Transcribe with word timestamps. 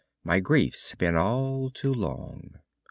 My 0.23 0.39
griefs 0.39 0.95
been 0.95 1.15
all 1.15 1.69
too 1.69 1.93
long. 1.93 2.55